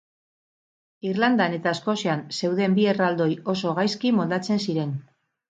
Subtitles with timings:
[1.09, 4.99] Irlandan eta Eskozian zeuden bi erraldoi oso gaizki moldatzen ziren.